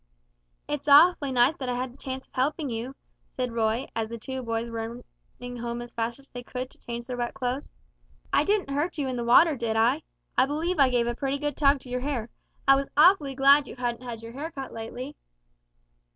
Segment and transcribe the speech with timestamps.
[0.67, 2.95] "It's awfully nice that I had the chance of helping you,"
[3.37, 5.03] said Roy, as the two boys were
[5.39, 7.67] running home as fast as they could to change their wet clothes;
[8.33, 10.01] "I didn't hurt you in the water, did I?
[10.35, 12.31] I believe I gave a pretty good tug to your hair,
[12.67, 15.17] I was awfully glad you hadn't had your hair cut lately."